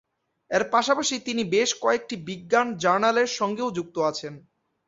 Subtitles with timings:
[0.51, 4.33] এর পাশাপাশি তিনি বেশ কয়েকটি বিজ্ঞান জার্নালের সঙ্গেও যুক্ত আছেন।